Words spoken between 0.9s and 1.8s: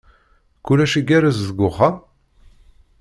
igerrez deg